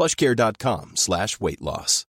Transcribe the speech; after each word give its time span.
plushcare.com 0.00 0.96
slash 0.96 1.40
weight 1.40 1.60
loss. 1.60 2.06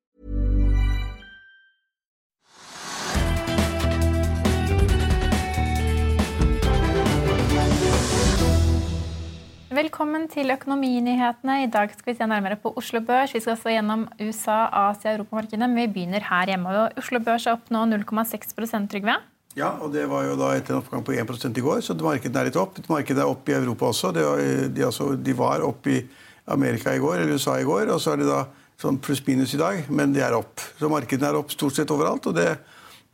Velkommen 9.76 10.30
til 10.32 10.50
Økonominyhetene. 10.54 11.66
I 11.66 11.70
dag 11.70 11.92
skal 11.92 12.08
vi 12.08 12.18
se 12.18 12.26
nærmere 12.32 12.56
på 12.56 12.72
Oslo 12.80 13.02
Børs. 13.04 13.34
Vi 13.36 13.42
skal 13.44 13.58
se 13.60 13.74
gjennom 13.76 14.06
USA, 14.24 14.70
Asia 14.72 15.12
og 15.12 15.18
Europamarkedene, 15.18 15.68
men 15.68 15.82
vi 15.82 15.88
begynner 15.98 16.24
her 16.24 16.54
hjemme. 16.54 16.74
Oslo 16.98 17.20
Børs 17.20 17.46
er 17.46 17.58
opp 17.58 17.68
nå 17.76 17.84
0,6% 17.92 18.88
Trygve. 18.94 19.18
Ja, 19.56 19.74
og 19.84 19.92
det 19.94 20.08
var 20.12 20.26
jo 20.28 20.38
da 20.40 20.54
etter 20.56 20.74
en 20.76 20.82
oppgang 20.82 21.04
på 21.06 21.14
1 21.16 21.46
i 21.52 21.64
går, 21.64 21.84
så 21.84 21.96
markedet 22.00 22.40
er 22.40 22.50
litt 22.50 22.60
opp. 22.60 22.80
Markedet 22.92 23.24
er 23.24 23.30
opp 23.30 23.52
i 23.52 23.56
Europa 23.56 23.92
også. 23.92 24.12
De, 24.16 24.24
de, 24.72 24.86
altså, 24.88 25.12
de, 25.16 25.36
var 25.36 25.64
opp 25.68 25.88
i 25.92 26.02
Amerika 26.52 26.94
i 26.96 27.02
går, 27.02 27.18
eller 27.22 27.36
USA 27.38 27.58
i 27.60 27.66
går, 27.68 27.90
og 27.94 28.02
så 28.02 28.14
er 28.14 28.22
det 28.22 28.30
da 28.30 28.44
sånn 28.82 29.00
pluss-minus 29.02 29.56
i 29.56 29.62
dag, 29.62 29.86
men 29.90 30.14
de 30.14 30.22
er 30.24 30.36
opp. 30.36 30.62
Så 30.80 30.90
markedene 30.92 31.32
er 31.32 31.40
opp 31.40 31.54
stort 31.54 31.78
sett 31.78 31.92
overalt. 31.94 32.28
og 32.28 32.36
det, 32.36 32.50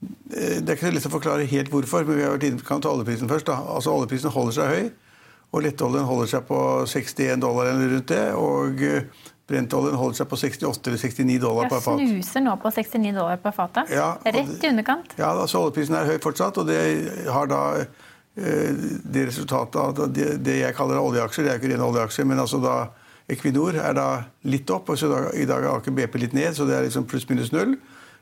det 0.01 0.65
er 0.65 0.75
ikke 0.75 0.89
så 0.89 0.95
lett 0.95 1.09
å 1.11 1.13
forklare 1.13 1.49
helt 1.52 1.71
hvorfor, 1.71 2.05
men 2.07 2.17
vi 2.17 2.25
har 2.25 2.35
vært 2.35 2.47
inne 2.49 2.61
på 2.65 2.79
oljeprisen 2.91 3.29
først. 3.29 3.47
da. 3.52 3.59
Altså 3.75 3.93
Oljeprisen 3.93 4.33
holder 4.33 4.57
seg 4.57 4.71
høy, 4.73 4.89
og 5.52 5.65
lettoljen 5.67 6.07
holder 6.07 6.31
seg 6.31 6.47
på 6.47 6.61
61 6.87 7.43
dollar 7.43 7.71
eller 7.73 7.93
rundt 7.95 8.09
det. 8.09 8.25
og 8.33 8.85
Brentoljen 9.52 9.97
holder 9.99 10.21
seg 10.21 10.29
på 10.31 10.37
68 10.39 10.87
eller 10.87 11.02
69 11.02 11.39
dollar 11.43 11.67
per 11.71 11.81
fat. 11.83 11.99
Jeg 11.99 12.13
snuser 12.13 12.43
nå 12.45 12.53
på 12.61 12.71
69 12.71 13.11
dollar 13.17 13.41
per 13.43 13.55
fatet. 13.55 13.91
Ja, 13.91 14.13
Rett 14.23 14.63
i 14.63 14.69
underkant. 14.69 15.11
Ja, 15.19 15.33
altså 15.33 15.65
oljeprisen 15.65 15.97
er 15.99 16.07
høy 16.07 16.21
fortsatt, 16.23 16.61
og 16.61 16.69
det 16.71 16.79
har 17.27 17.52
da 17.52 17.61
det 18.35 19.25
resultatet 19.27 19.75
av 19.75 20.13
det, 20.15 20.37
det 20.39 20.61
jeg 20.61 20.75
kaller 20.77 21.02
oljeaksjer. 21.02 21.45
Det 21.45 21.52
er 21.52 21.59
ikke 21.59 21.73
rene 21.73 21.89
oljeaksjer, 21.89 22.27
men 22.29 22.39
altså 22.39 22.61
da 22.63 22.75
Equinor 23.30 23.77
er 23.77 23.94
da 23.97 24.08
litt 24.50 24.69
opp, 24.73 24.89
og 24.89 25.00
så 25.00 25.09
i 25.38 25.45
dag 25.50 25.64
er 25.64 25.75
Aker 25.75 25.94
BP 25.95 26.17
litt 26.22 26.33
ned, 26.38 26.55
så 26.58 26.66
det 26.67 26.77
er 26.77 26.88
liksom 26.88 27.05
pluss-minus 27.09 27.53
null. 27.53 27.77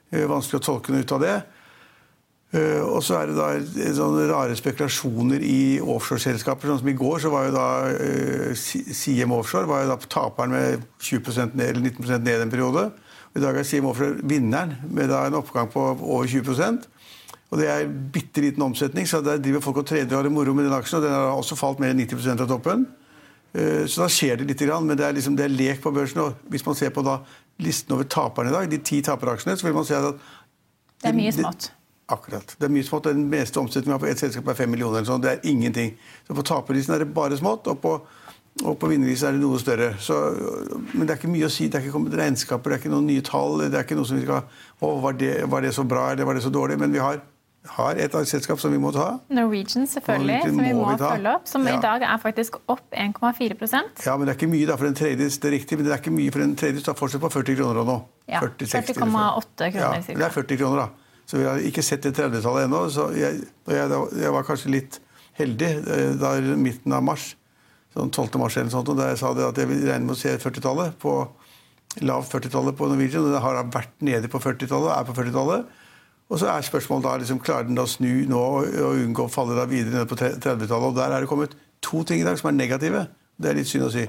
Vanskelig 0.10 0.60
å 0.60 0.66
tolke 0.66 0.94
noe 0.94 1.06
ut 1.06 1.16
av 1.16 1.24
det. 1.24 1.40
Uh, 2.50 2.82
og 2.96 3.04
så 3.06 3.20
er 3.20 3.30
det 3.30 3.36
da 3.38 3.94
sånne 3.94 4.24
rare 4.32 4.56
spekulasjoner 4.58 5.44
i 5.46 5.78
offshoreselskaper. 5.80 6.72
sånn 6.72 6.80
som 6.82 6.90
I 6.90 6.98
går 6.98 7.20
så 7.22 7.30
var 7.30 7.46
jo 7.46 7.52
da 7.54 7.68
CM 8.58 9.36
Offshore 9.36 9.70
var 9.70 9.84
jo 9.84 9.92
da 9.92 10.00
taperen 10.10 10.56
med 10.56 10.88
20% 10.98 11.54
ned, 11.54 11.76
eller 11.76 11.92
19 11.92 12.26
ned 12.26 12.42
en 12.42 12.54
periode. 12.54 12.88
Og 13.30 13.38
I 13.38 13.44
dag 13.44 13.60
er 13.60 13.68
CM 13.70 13.92
Offshore 13.92 14.26
vinneren 14.26 14.80
med 14.90 15.14
da 15.14 15.28
en 15.28 15.38
oppgang 15.38 15.70
på 15.70 15.92
over 15.94 16.26
20% 16.26 16.90
og 17.50 17.58
Det 17.58 17.68
er 17.68 17.88
bitte 18.14 18.42
liten 18.42 18.62
omsetning, 18.62 19.08
så 19.10 19.24
der 19.26 19.42
driver 19.42 19.64
folk 19.64 19.82
og 19.82 19.88
trader 19.90 20.14
og 20.14 20.20
har 20.20 20.28
det 20.28 20.34
moro 20.34 20.54
med 20.54 20.68
den 20.68 20.74
aksjen. 20.74 21.00
og 21.00 21.04
Den 21.04 21.14
har 21.14 21.34
også 21.34 21.58
falt 21.58 21.80
mer 21.82 21.96
enn 21.96 22.02
90% 22.06 22.44
av 22.44 22.50
toppen. 22.50 22.86
Uh, 23.56 23.86
så 23.90 24.06
da 24.06 24.10
skjer 24.14 24.42
det 24.42 24.50
litt, 24.50 24.66
men 24.66 24.98
det 24.98 25.08
er, 25.08 25.16
liksom, 25.18 25.38
det 25.40 25.48
er 25.48 25.54
lek 25.54 25.82
på 25.84 25.94
børsen. 25.96 26.22
og 26.26 26.50
Hvis 26.52 26.66
man 26.66 26.78
ser 26.78 26.94
på 26.96 27.06
da 27.06 27.20
listen 27.60 27.96
over 27.96 28.08
taperne 28.08 28.52
i 28.52 28.56
dag, 28.56 28.70
de 28.72 28.80
ti 28.84 29.02
taperaksjene, 29.04 29.58
så 29.60 29.68
vil 29.68 29.76
man 29.76 29.88
se 29.88 29.98
at 29.98 30.16
det 31.00 31.12
er 31.12 31.16
mye 31.16 31.32
smått. 31.32 31.72
Akkurat. 32.10 32.56
Det 32.58 32.66
er 32.66 32.72
mye 32.74 32.86
smått. 32.86 33.08
Den 33.08 33.28
meste 33.32 33.60
omsetningen 33.62 34.02
på 34.02 34.08
ett 34.10 34.20
selskap 34.20 34.48
er 34.50 34.58
fem 34.58 34.72
millioner. 34.74 35.06
Sånn. 35.08 35.22
Det 35.24 35.32
er 35.32 35.46
ingenting. 35.48 35.94
Så 36.28 36.36
På 36.36 36.46
taperlisten 36.46 36.96
er 36.96 37.06
det 37.06 37.14
bare 37.16 37.38
smått, 37.40 37.70
og 37.70 37.80
på, 37.84 37.94
og 38.66 38.78
på 38.82 38.90
vinnerlisten 38.92 39.30
er 39.30 39.38
det 39.38 39.44
noe 39.44 39.60
større. 39.62 39.92
Så, 40.02 40.18
men 40.92 41.06
det 41.06 41.14
er 41.14 41.22
ikke 41.22 41.32
mye 41.32 41.48
å 41.48 41.54
si. 41.54 41.70
Det 41.70 41.80
er 41.80 41.86
ikke 41.86 41.96
kommet 41.96 42.18
regnskaper, 42.20 42.74
det 42.74 42.80
er 42.80 42.84
ikke 42.84 42.94
noen 42.96 43.08
nye 43.12 43.26
tall. 43.26 43.62
Det 43.62 43.78
er 43.78 43.86
ikke 43.86 44.00
noe 44.00 44.10
som 44.10 44.20
vi 44.20 44.26
skal 44.26 44.42
Å, 44.44 44.92
var 45.06 45.20
det, 45.20 45.34
var 45.52 45.64
det 45.64 45.76
så 45.76 45.86
bra, 45.88 46.10
eller 46.12 46.28
var 46.28 46.40
det 46.40 46.44
så 46.44 46.52
dårlig? 46.54 46.80
Men 46.82 46.96
vi 46.96 47.04
har, 47.04 47.22
har 47.76 48.00
et 48.02 48.16
selskap 48.30 48.60
som 48.62 48.74
vi 48.74 48.80
må 48.82 48.92
ta. 48.96 49.08
Norwegian, 49.34 49.88
selvfølgelig, 49.90 50.40
Norwegian 50.40 50.56
som 50.56 50.64
vi 50.66 50.74
må, 50.78 50.86
vi 50.90 51.04
følge 51.04 51.34
opp. 51.36 51.50
Som 51.50 51.68
ja. 51.68 51.76
i 51.76 51.84
dag 51.84 52.06
er 52.08 52.22
faktisk 52.22 52.58
opp 52.66 52.86
1,4% 52.92 54.06
Ja, 54.06 54.16
men 54.18 54.28
det 54.28 54.34
er 54.34 54.40
ikke 54.40 54.52
mye 54.52 54.70
da, 54.70 54.78
for 54.80 54.90
den 54.90 54.98
tredje, 54.98 55.28
det 55.30 55.52
er 55.52 55.56
riktig, 55.56 55.78
men 55.80 55.88
det 55.88 55.94
er 55.96 56.02
ikke 56.02 56.16
mye 56.16 56.34
for 56.34 56.44
den 56.44 56.56
Det 56.60 56.72
er 56.82 56.98
fortsatt 56.98 57.24
på 57.24 57.32
40 57.36 57.60
kroner 57.60 57.86
nå. 57.88 58.00
Ja, 58.30 58.42
40,8 58.46 58.96
kroner. 58.96 59.76
Ja, 59.78 59.92
det 60.08 60.26
er 60.30 60.36
40 60.36 60.62
kroner, 60.62 60.86
da. 60.86 61.10
Så 61.30 61.38
vi 61.38 61.46
har 61.46 61.62
ikke 61.62 61.84
sett 61.86 62.06
det 62.08 62.16
30-tallet 62.18 62.66
ennå. 62.66 62.86
Så 62.94 63.12
jeg, 63.14 63.44
jeg, 63.70 63.90
jeg, 64.18 64.32
var 64.34 64.48
kanskje 64.48 64.74
litt 64.74 64.98
heldig 65.38 65.70
eh, 65.86 66.16
da 66.20 66.34
midten 66.58 66.96
av 66.96 67.04
mars, 67.06 67.36
sånn 67.94 68.10
12. 68.10 68.40
mars 68.42 68.58
eller 68.58 68.74
sånt, 68.74 68.90
da 68.98 69.12
jeg 69.12 69.20
sa 69.22 69.36
at 69.36 69.62
jeg 69.62 69.70
vil 69.70 69.86
regne 69.86 70.08
med 70.08 70.18
å 70.18 70.20
se 70.20 70.34
40-tallet 70.42 70.98
på 71.02 71.14
lavt 72.06 72.34
40-tallet 72.34 72.78
på 72.78 72.90
Norwegian. 72.90 73.30
Det 73.30 73.44
har 73.44 73.62
vært 73.74 73.94
nede 74.06 74.32
på 74.32 74.42
40-tallet 74.42 74.90
og 74.90 74.96
er 74.96 75.06
på 75.06 75.16
40-tallet. 75.22 75.78
Og 76.30 76.38
så 76.38 76.52
er 76.52 76.66
spørsmålet 76.66 77.08
da, 77.08 77.16
liksom, 77.24 77.42
klarer 77.42 77.66
den 77.66 77.78
da 77.78 77.88
å 77.88 77.90
snu 77.90 78.10
nå 78.30 78.40
og 78.40 79.02
unngå 79.02 79.26
å 79.26 79.34
falle 79.34 79.58
da 79.58 79.66
videre 79.70 79.98
ned 79.98 80.10
på 80.10 80.18
30-tallet. 80.20 80.70
Og 80.78 80.98
der 80.98 81.16
er 81.16 81.26
det 81.26 81.30
kommet 81.32 81.56
to 81.82 82.04
ting 82.06 82.22
i 82.22 82.28
dag 82.28 82.38
som 82.38 82.52
er 82.52 82.58
negative. 82.58 83.08
Det 83.40 83.50
er 83.50 83.58
litt 83.58 83.70
synd 83.70 83.88
å 83.88 83.94
si. 83.94 84.06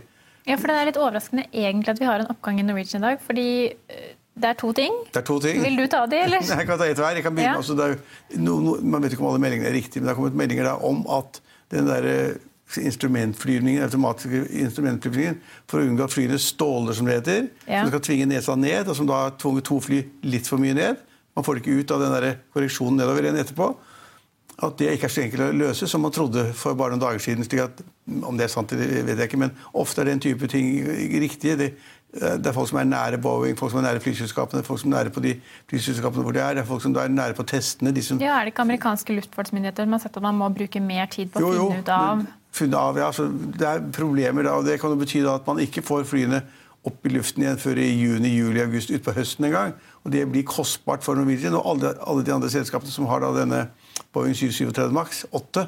Ja, 0.48 0.56
for 0.56 0.68
Det 0.68 0.76
er 0.76 0.88
litt 0.90 1.00
overraskende 1.00 1.46
egentlig 1.48 1.94
at 1.94 2.00
vi 2.00 2.08
har 2.08 2.20
en 2.20 2.32
oppgang 2.32 2.60
i 2.60 2.66
Norwegian 2.66 3.00
i 3.04 3.06
dag. 3.08 3.22
fordi 3.24 3.48
eh, 3.72 4.10
det 4.40 4.48
er 4.48 4.58
to 4.60 4.72
ting. 4.76 4.92
Det 5.12 5.20
er 5.20 5.26
to 5.26 5.38
ting. 5.40 5.62
Vil 5.62 5.76
du 5.76 5.86
ta 5.86 6.04
de, 6.06 6.20
eller? 6.26 6.44
Jeg 6.50 6.66
kan 6.68 6.78
ta 6.78 6.86
ett 6.86 7.00
hver. 7.00 7.16
Jeg 7.16 7.24
kan 7.24 7.34
begynne. 7.34 7.56
Ja. 7.56 7.56
Altså, 7.56 8.36
no, 8.36 8.60
no, 8.60 8.76
man 8.82 9.02
vet 9.02 9.16
ikke 9.16 9.24
om 9.24 9.32
alle 9.32 9.42
meldingene 9.42 9.68
er 9.68 9.76
riktige, 9.76 10.00
men 10.00 10.08
det 10.08 10.14
har 10.14 10.20
kommet 10.20 10.38
meldinger 10.38 10.70
om 10.86 11.02
at 11.16 11.40
den 11.72 11.88
der 11.88 12.08
eh, 12.08 12.38
instrumentflyvningen, 12.78 13.82
automatiske 13.82 14.46
instrumentflyvningen 14.62 15.40
for 15.68 15.80
å 15.80 15.88
unngå 15.88 16.06
at 16.06 16.14
flyene 16.14 16.38
ståler, 16.40 16.96
som 16.96 17.08
det 17.08 17.20
heter, 17.20 17.46
ja. 17.66 17.82
som 17.82 17.90
skal 17.92 18.04
tvinge 18.06 18.28
nesa 18.30 18.56
ned, 18.56 18.88
og 18.88 18.96
som 18.96 19.08
da 19.08 19.24
har 19.24 19.38
tvunget 19.40 19.66
to 19.66 19.80
fly 19.82 20.02
litt 20.22 20.48
for 20.48 20.62
mye 20.62 20.76
ned. 20.78 21.06
Man 21.36 21.46
får 21.46 21.56
det 21.56 21.64
ikke 21.64 21.78
ut 21.80 21.94
av 21.94 22.04
den 22.04 22.16
der 22.16 22.36
korreksjonen 22.54 23.00
nedover 23.00 23.24
igjen 23.24 23.40
etterpå. 23.40 23.70
At 24.60 24.76
det 24.76 24.90
ikke 24.92 25.08
er 25.08 25.14
så 25.14 25.22
enkelt 25.22 25.46
å 25.46 25.54
løse 25.56 25.86
som 25.88 26.02
man 26.04 26.12
trodde 26.12 26.50
for 26.58 26.76
bare 26.76 26.92
noen 26.92 27.00
dager 27.00 27.22
siden. 27.22 27.46
slik 27.46 27.62
at, 27.64 27.80
Om 28.04 28.36
det 28.36 28.44
er 28.44 28.52
sant, 28.52 28.74
det 28.76 29.04
vet 29.06 29.16
jeg 29.16 29.30
ikke, 29.30 29.40
men 29.40 29.54
ofte 29.72 30.02
er 30.02 30.10
den 30.10 30.20
type 30.20 30.50
ting 30.52 30.84
riktige. 31.22 31.56
Det, 31.56 31.70
Eh, 32.10 32.36
det 32.42 32.50
er 32.50 32.54
folk 32.54 32.66
som 32.70 32.80
er 32.80 32.88
nære 32.90 33.20
Boeing, 33.22 33.56
folk 33.58 33.70
som 33.70 33.80
er 33.80 33.86
nære 33.86 34.02
flyselskapene, 34.02 34.64
folk 34.66 34.80
som 34.82 34.90
er 34.90 34.96
nære 34.96 35.12
på 35.14 35.22
de 35.22 35.36
flyselskapene 35.70 36.24
hvor 36.26 36.34
de 36.34 36.42
er. 36.42 36.56
Det 36.58 36.64
er 36.64 36.66
folk 36.66 36.82
som 36.82 36.96
er 36.98 37.12
nære 37.12 37.36
på 37.38 37.46
testene. 37.46 37.94
Som... 38.02 38.18
ja, 38.22 38.38
Er 38.38 38.48
det 38.48 38.54
ikke 38.54 38.66
amerikanske 38.66 39.14
luftfartsmyndigheter 39.14 39.86
som 39.86 39.94
har 39.94 40.02
sett 40.02 40.18
at 40.18 40.26
man 40.26 40.38
må 40.40 40.48
bruke 40.54 40.82
mer 40.82 41.06
tid 41.12 41.30
på 41.30 41.44
å 41.44 41.54
jo, 41.54 41.68
finne 41.70 41.84
ut 41.84 41.94
av 41.94 42.26
funnet 42.50 42.74
av, 42.74 42.96
ja, 42.98 43.12
så 43.14 43.28
Det 43.30 43.62
er 43.62 43.84
problemer 43.94 44.42
da, 44.42 44.56
og 44.58 44.64
det 44.66 44.80
kan 44.82 44.90
jo 44.90 44.98
bety 44.98 45.20
at 45.30 45.46
man 45.46 45.60
ikke 45.62 45.84
får 45.86 46.02
flyene 46.10 46.40
opp 46.86 47.06
i 47.06 47.12
luften 47.12 47.44
igjen 47.44 47.60
før 47.60 47.80
i 47.82 47.88
juni, 47.92 48.32
juli, 48.38 48.62
august, 48.62 48.92
utpå 48.94 49.12
høsten 49.16 49.48
en 49.48 49.54
gang. 49.54 49.74
Og 50.04 50.12
det 50.14 50.24
blir 50.30 50.46
kostbart 50.48 51.04
for 51.04 51.18
Norwegian 51.18 51.56
og 51.58 51.66
alle, 51.74 51.92
alle 52.08 52.24
de 52.24 52.32
andre 52.32 52.50
selskapene 52.52 52.92
som 52.92 53.08
har 53.10 53.20
da 53.24 53.32
denne 53.36 53.66
Boeing 54.14 54.36
737 54.36 54.94
Max 54.96 55.24
8. 55.30 55.66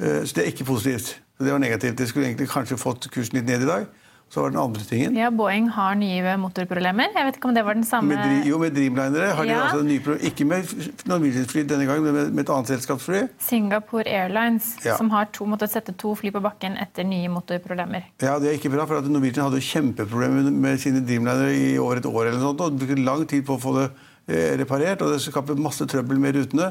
Eh, 0.00 0.22
så 0.24 0.36
det 0.36 0.44
er 0.44 0.52
ikke 0.52 0.66
positivt. 0.72 1.20
Det 1.40 1.52
var 1.52 1.62
negativt. 1.62 1.98
Det 1.98 2.08
skulle 2.08 2.26
egentlig 2.26 2.50
kanskje 2.50 2.80
fått 2.80 3.08
kursen 3.14 3.38
litt 3.38 3.48
ned 3.48 3.64
i 3.64 3.70
dag. 3.70 3.86
Så 4.30 4.44
var 4.44 4.52
den 4.52 4.60
andre 4.62 4.84
tingen. 4.86 5.16
Ja, 5.18 5.26
Boeing 5.34 5.66
har 5.74 5.96
nye 5.98 6.36
motorproblemer. 6.38 7.08
Jeg 7.16 7.26
vet 7.26 7.38
ikke 7.40 7.48
om 7.50 7.54
det 7.56 7.64
var 7.66 7.74
den 7.74 7.86
samme 7.86 8.14
med, 8.14 8.44
Jo, 8.46 8.60
med 8.62 8.76
Dreamlinere 8.76 9.32
har 9.34 9.48
de 9.48 9.50
ja. 9.50 9.64
altså 9.64 9.80
nye 9.82 10.02
problemer. 10.04 10.28
Ikke 10.28 10.44
med 10.46 10.74
Norwegian-fly 11.10 11.64
denne 11.66 11.88
gangen, 11.88 12.06
men 12.06 12.30
med, 12.36 12.44
et 12.44 12.52
annet 12.54 12.70
selskapsfly. 12.70 13.24
Singapore 13.42 14.06
Airlines, 14.06 14.68
ja. 14.86 14.94
som 15.00 15.10
har 15.10 15.26
to, 15.34 15.48
måttet 15.50 15.74
sette 15.74 15.96
to 15.98 16.14
fly 16.14 16.30
på 16.30 16.44
bakken 16.44 16.78
etter 16.78 17.08
nye 17.10 17.32
motorproblemer. 17.32 18.06
Ja, 18.22 18.36
det 18.38 18.52
er 18.52 18.60
ikke 18.60 18.70
bra, 18.70 18.86
for 18.86 19.10
Norwegian 19.10 19.48
hadde 19.48 19.64
kjempeproblemer 19.66 20.46
med 20.46 20.78
sine 20.84 21.02
Dreamlinere 21.02 21.50
i 21.56 21.74
over 21.82 21.98
et 21.98 22.06
år. 22.06 22.22
eller 22.28 22.38
noe 22.38 22.52
sånt, 22.52 22.62
og 22.68 22.78
brukte 22.78 23.02
lang 23.02 23.26
tid 23.34 23.42
på 23.50 23.58
å 23.58 23.64
få 23.66 23.74
det 23.80 23.88
eh, 24.30 24.54
reparert, 24.62 25.02
og 25.02 25.10
det 25.10 25.24
skapte 25.26 25.58
masse 25.58 25.90
trøbbel 25.90 26.22
med 26.22 26.38
rutene. 26.38 26.70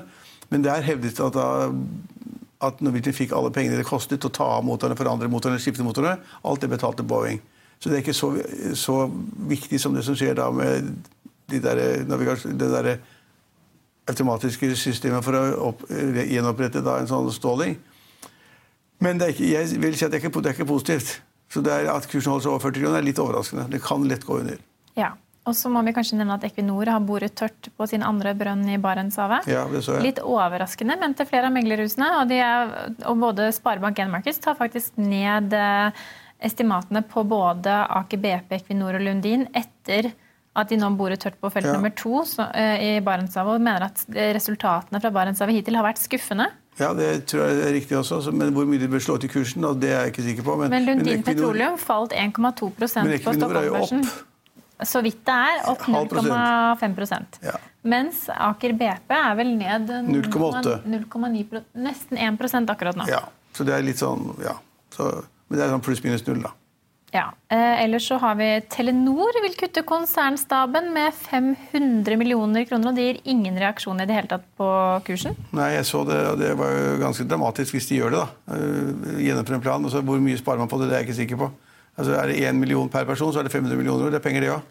Men 0.50 0.64
det 0.64 0.72
er 0.72 0.96
det 0.96 1.12
at 1.12 1.36
da 1.36 1.50
at 2.66 2.82
Norwegian 2.84 3.16
fikk 3.16 3.32
alle 3.36 3.52
pengene 3.56 3.80
det 3.80 3.88
kostet 3.88 4.26
å 4.28 4.32
ta 4.34 4.48
av 4.58 4.66
motorene, 4.68 4.98
forandre 5.00 5.30
motorene, 5.32 5.62
skifte 5.64 5.86
motorene. 5.86 6.20
Alt 6.44 6.66
det 6.66 6.72
betalte 6.72 7.06
Boeing. 7.08 7.40
Så 7.80 7.88
det 7.88 8.00
er 8.00 8.04
ikke 8.04 8.18
så, 8.18 8.34
så, 8.76 8.96
viktig 9.48 9.80
som 9.80 9.96
det 9.96 10.04
som 10.04 10.18
skjer 10.20 10.36
da 10.36 10.50
med 10.52 10.90
de 11.50 11.62
der, 11.64 11.80
det 12.04 12.58
der 12.60 12.90
automatiske 14.10 14.74
systemet 14.76 15.24
for 15.24 15.38
å 15.38 15.44
opp, 15.70 15.86
gjenopprette 15.90 16.84
da, 16.84 16.98
en 17.00 17.08
sånn 17.10 17.32
ståling. 17.32 17.78
Men 19.00 19.22
det 19.22 19.30
er 19.30 19.36
ikke, 19.36 19.50
jeg 19.54 19.80
vil 19.80 19.96
si 19.96 20.06
at 20.06 20.12
det 20.12 20.20
er 20.20 20.28
ikke, 20.28 20.44
det 20.44 20.52
er 20.52 20.58
ikke 20.58 20.68
positivt. 20.74 21.16
Så 21.50 21.64
er 21.64 21.88
at 21.90 22.06
kursen 22.12 22.34
holder 22.34 22.46
seg 22.46 22.52
over 22.52 22.66
40 22.68 22.84
kroner, 22.84 23.00
er 23.00 23.08
litt 23.08 23.22
overraskende. 23.24 23.70
Det 23.72 23.82
kan 23.82 24.04
lett 24.10 24.28
gå 24.28 24.42
under. 24.44 24.60
Ja. 25.00 25.14
Og 25.50 25.56
så 25.58 25.72
må 25.74 25.82
vi 25.88 25.94
kanskje 25.96 26.20
nevne 26.20 26.36
at 26.38 26.46
Equinor 26.46 26.92
har 26.94 27.02
boret 27.02 27.34
tørt 27.40 27.72
på 27.78 27.88
sin 27.90 28.04
andre 28.06 28.36
brønn 28.38 28.64
i 28.70 28.78
Barentshavet. 28.82 29.50
Ja, 29.50 29.66
det 29.72 29.82
så 29.86 29.98
jeg. 29.98 30.06
Litt 30.12 30.22
overraskende, 30.22 30.98
mente 31.02 31.26
flere 31.30 31.50
av 31.50 31.56
meglerhusene. 31.58 32.10
Og, 32.22 32.34
er, 32.38 32.74
og 33.10 33.18
både 33.26 33.50
Sparebank1 33.58 34.12
Markets 34.14 34.42
tar 34.44 34.58
faktisk 34.60 35.00
ned 35.02 35.54
eh, 35.58 35.90
estimatene 36.46 37.02
på 37.10 37.26
både 37.28 37.74
Aker 38.00 38.22
BP, 38.24 38.60
Equinor 38.62 39.00
og 39.00 39.06
Lundin 39.10 39.48
etter 39.58 40.12
at 40.60 40.72
de 40.72 40.78
nå 40.82 40.90
borer 40.98 41.16
tørt 41.22 41.38
på 41.40 41.50
felt 41.54 41.68
Ja. 41.70 41.74
nummer 41.78 41.92
to 41.96 42.24
så, 42.28 42.50
eh, 42.54 42.98
i 42.98 43.02
Barentshavet, 43.06 43.56
og 43.60 43.62
mener 43.64 43.86
at 43.90 44.02
resultatene 44.36 45.00
fra 45.02 45.12
Barentshavet 45.14 45.56
hittil 45.60 45.78
har 45.80 45.86
vært 45.86 46.02
skuffende. 46.02 46.50
Ja, 46.80 46.94
det 46.96 47.26
tror 47.28 47.44
jeg 47.48 47.60
er 47.68 47.74
riktig 47.76 47.98
også. 48.00 48.32
Men 48.34 48.54
hvor 48.56 48.66
mye 48.68 48.80
de 48.80 48.88
bør 48.88 49.02
slå 49.04 49.18
til 49.20 49.30
kursen, 49.30 49.66
det 49.80 49.90
er 49.92 50.06
jeg 50.06 50.14
ikke 50.14 50.26
sikker 50.30 50.44
på. 50.48 50.58
Men, 50.62 50.70
Men 50.70 50.86
Lundin 50.88 51.20
Equinor- 51.20 51.26
Petroleum 51.28 51.78
falt 51.78 52.12
1,2% 52.16 52.76
på 52.76 53.04
Men 53.04 53.14
Equinor 53.20 53.56
er 53.60 53.68
jo 53.68 53.76
opp. 53.84 54.29
Så 54.88 55.02
vidt 55.04 55.26
det 55.28 55.36
er, 55.36 55.58
opp 55.68 55.82
Halv 55.90 56.08
prosent. 56.12 57.40
0,5 57.42 57.50
Ja. 57.50 57.58
Mens 57.84 58.30
Aker 58.32 58.74
BP 58.80 59.12
er 59.16 59.36
vel 59.36 59.52
ned 59.58 59.92
0,9 60.08 61.44
pro- 61.50 61.66
Nesten 61.76 62.18
1 62.18 62.70
akkurat 62.72 62.96
nå. 62.96 63.08
Ja, 63.10 63.26
så 63.54 63.68
det 63.68 63.76
er 63.76 63.84
litt 63.84 64.00
sånn, 64.00 64.32
ja. 64.44 64.56
Så, 64.96 65.10
men 65.50 65.60
det 65.60 65.66
er 65.66 65.74
sånn 65.74 65.84
pluss-minus 65.84 66.26
null, 66.28 66.42
da. 66.48 66.54
Ja. 67.12 67.32
Eh, 67.50 67.84
ellers 67.84 68.06
så 68.08 68.20
har 68.22 68.36
vi 68.38 68.48
Telenor 68.70 69.34
vil 69.42 69.56
kutte 69.58 69.82
konsernstaben 69.88 70.92
med 70.94 71.14
500 71.18 72.18
millioner 72.22 72.66
kroner. 72.70 72.92
Og 72.92 72.96
det 73.00 73.06
gir 73.08 73.22
ingen 73.34 73.58
reaksjon 73.60 74.02
i 74.02 74.06
det 74.06 74.18
hele 74.18 74.30
tatt 74.30 74.46
på 74.60 74.68
kursen. 75.08 75.38
Nei, 75.58 75.72
jeg 75.78 75.88
så 75.90 76.04
det, 76.08 76.20
og 76.34 76.38
det 76.42 76.52
var 76.60 76.76
jo 76.76 77.00
ganske 77.02 77.26
dramatisk 77.30 77.76
hvis 77.78 77.90
de 77.90 77.98
gjør 78.00 78.14
det, 78.14 78.22
da. 78.22 78.54
Uh, 78.54 79.18
Gjennomføre 79.26 79.60
en 79.60 79.66
plan. 79.66 79.86
Og 79.90 79.94
så 79.94 80.04
hvor 80.06 80.22
mye 80.24 80.38
sparer 80.40 80.62
man 80.62 80.72
på 80.72 80.80
det, 80.82 80.92
det 80.92 80.98
er 81.00 81.04
jeg 81.04 81.10
ikke 81.10 81.20
sikker 81.24 81.42
på. 81.42 81.50
Altså, 82.00 82.16
Er 82.16 82.28
det 82.32 82.40
én 82.48 82.56
million 82.60 82.90
per 82.90 83.04
person, 83.06 83.34
så 83.34 83.40
er 83.42 83.48
det 83.48 83.52
500 83.52 83.78
millioner. 83.78 84.10
Det 84.14 84.20
er 84.22 84.24
penger, 84.24 84.42
det 84.46 84.52
òg. 84.54 84.62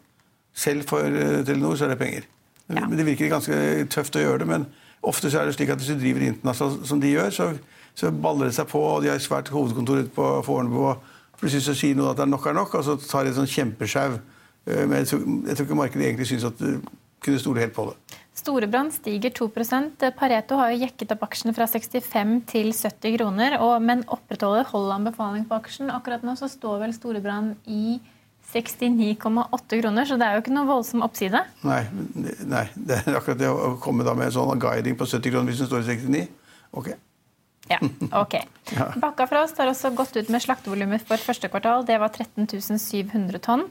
Selv 0.57 0.89
for 0.89 1.05
eh, 1.05 1.43
Telenor 1.47 1.77
så 1.77 1.85
er 1.87 1.93
det 1.93 1.99
penger. 2.01 2.25
Ja. 2.73 2.87
Men 2.87 2.99
Det 2.99 3.05
virker 3.07 3.29
ganske 3.31 3.59
tøft 3.93 4.17
å 4.17 4.23
gjøre 4.25 4.39
det, 4.43 4.49
men 4.49 4.67
ofte 5.03 5.31
så 5.31 5.41
er 5.43 5.47
det 5.49 5.55
slik 5.59 5.71
at 5.73 5.79
hvis 5.81 5.93
du 5.93 6.01
driver 6.01 6.25
internasjonalt 6.27 6.89
som 6.89 7.01
de 7.01 7.13
gjør, 7.13 7.31
så, 7.31 7.51
så 7.95 8.11
baller 8.11 8.49
det 8.51 8.57
seg 8.57 8.67
på, 8.73 8.81
og 8.81 9.05
de 9.05 9.13
har 9.13 9.21
svært 9.23 9.53
hovedkontor 9.53 10.03
ute 10.03 10.15
på 10.17 10.27
Fornebu, 10.47 10.81
og 10.91 11.39
plutselig 11.41 11.65
så 11.69 11.77
sier 11.79 11.97
noen 11.97 12.11
at 12.11 12.19
det 12.19 12.27
er 12.27 12.33
nok 12.33 12.47
er 12.51 12.57
nok, 12.59 12.75
og 12.81 12.85
så 12.85 12.97
tar 13.05 13.25
de 13.29 13.33
et 13.33 13.39
sånn 13.39 13.53
kjempesjau. 13.53 14.19
Eh, 14.67 14.87
Men 14.87 15.05
jeg 15.05 15.13
tror, 15.13 15.23
jeg 15.47 15.57
tror 15.57 15.69
ikke 15.69 15.81
markedet 15.83 16.09
egentlig 16.09 16.31
syns 16.33 16.49
at 16.49 16.59
du 16.59 16.81
kunne 17.25 17.39
stole 17.43 17.61
helt 17.61 17.77
på 17.77 17.87
det. 17.91 18.19
Storebrand 18.39 18.95
stiger 18.95 19.33
2% 19.35 20.05
Pareto 20.17 20.59
har 20.61 20.71
jo 20.73 20.85
jekket 20.85 21.15
opp 21.15 21.25
aksjene 21.27 21.55
fra 21.57 21.67
65 21.67 22.37
til 22.51 22.71
70 22.71 23.17
kroner, 23.17 23.57
og, 23.65 23.75
men 23.83 24.05
opprettholder 24.07 24.69
holder 24.71 24.95
anbefaling 25.01 25.49
på 25.49 25.59
aksjen. 25.59 25.91
Akkurat 25.91 26.23
nå 26.27 26.37
så 26.39 26.51
står 26.51 26.85
vel 26.85 26.95
Storebrand 26.95 27.57
i 27.67 27.99
69,8 28.49 29.81
kroner, 29.83 30.09
så 30.09 30.17
det 30.17 30.29
er 30.29 30.39
jo 30.39 30.45
ikke 30.45 30.55
noe 30.55 30.69
voldsom 30.71 31.03
oppside. 31.05 31.43
Nei, 31.67 31.83
nei, 32.49 32.65
det 32.77 33.03
er 33.03 33.19
akkurat 33.19 33.43
det 33.43 33.51
å 33.51 33.75
komme 33.83 34.07
da 34.07 34.15
med 34.17 34.33
sånn 34.33 34.63
guiding 34.63 34.97
på 34.97 35.09
70 35.09 35.35
kroner 35.35 35.53
hvis 35.53 35.65
den 35.65 35.71
står 35.71 35.85
i 35.85 35.99
69. 35.99 36.25
Ok. 36.79 36.95
Ja, 37.69 37.83
ok. 38.17 38.39
Bakkafrost 39.03 39.61
har 39.61 39.69
også 39.69 39.93
gått 39.97 40.17
ut 40.17 40.31
med 40.33 40.41
slaktevolumet 40.45 41.05
for 41.05 41.21
første 41.21 41.51
kvartal. 41.53 41.85
Det 41.89 41.99
var 42.01 42.15
13 42.15 42.49
700 42.79 43.43
tonn. 43.45 43.67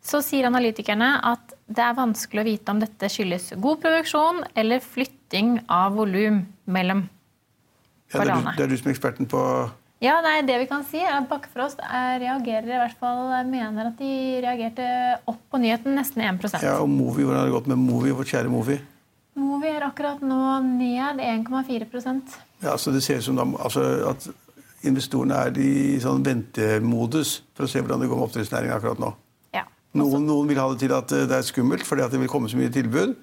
Så 0.00 0.22
sier 0.24 0.48
analytikerne 0.48 1.12
at 1.28 1.52
det 1.68 1.82
er 1.84 1.96
vanskelig 1.96 2.42
å 2.42 2.48
vite 2.48 2.72
om 2.72 2.80
dette 2.80 3.10
skyldes 3.12 3.52
god 3.60 3.82
produksjon 3.82 4.40
eller 4.58 4.80
flytting 4.84 5.58
av 5.68 5.98
volum 5.98 6.42
mellom 6.64 7.04
Ja, 8.10 8.24
det, 8.24 8.30
er 8.30 8.32
du, 8.32 8.48
det 8.56 8.64
er 8.64 8.72
du 8.72 8.78
som 8.80 8.88
er 8.88 8.94
eksperten 8.96 9.28
på 9.30 9.42
Ja, 10.00 10.16
nei, 10.24 10.40
det 10.48 10.56
vi 10.62 10.70
kan 10.70 10.86
si 10.88 11.02
er 11.04 11.18
at 11.18 11.28
Bakkefrost 11.30 11.82
er, 11.84 12.16
reagerer 12.22 12.72
i 12.72 12.80
hvert 12.80 12.96
fall, 13.02 13.28
mener 13.50 13.92
at 13.92 14.00
de 14.00 14.40
reagerte 14.40 14.88
opp 15.28 15.42
på 15.52 15.60
nyheten 15.60 15.94
nesten 15.98 16.24
1% 16.24 16.64
ja, 16.64 16.78
og 16.80 16.88
Movi. 16.88 17.26
Hvordan 17.26 17.42
har 17.42 17.50
det 17.50 17.58
gått 17.58 17.70
med 17.70 17.84
Movi, 17.84 18.16
vårt 18.16 18.32
kjære 18.32 18.50
Movi? 18.50 18.80
Movi 19.38 19.68
er 19.70 19.84
akkurat 19.86 20.24
nå 20.24 20.42
ned 20.64 21.20
1,4% 21.22 22.38
Ja, 22.64 22.78
så 22.80 22.90
Det 22.90 23.04
ser 23.04 23.20
ut 23.20 23.28
som 23.28 23.36
da, 23.36 23.44
altså, 23.60 23.84
at 24.10 24.30
investorene 24.88 25.36
er 25.44 25.58
i 25.60 25.98
sånn 26.00 26.24
ventemodus 26.24 27.42
for 27.52 27.68
å 27.68 27.70
se 27.70 27.82
hvordan 27.84 28.00
det 28.00 28.08
går 28.08 28.16
med 28.16 28.30
oppdrettsnæringen 28.30 28.80
akkurat 28.80 29.02
nå. 29.02 29.12
Noen, 29.98 30.26
noen 30.26 30.50
vil 30.50 30.60
ha 30.60 30.68
det 30.70 30.84
til 30.84 30.92
at 30.94 31.12
eh, 31.16 31.26
det 31.26 31.40
er 31.40 31.46
skummelt 31.46 31.82
fordi 31.86 32.04
at 32.04 32.12
det 32.14 32.20
vil 32.22 32.30
komme 32.30 32.50
så 32.50 32.58
mye 32.60 32.70
tilbud 32.70 33.16